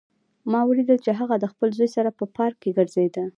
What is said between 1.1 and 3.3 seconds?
هغه د خپل زوی سره په پارک کې ګرځېده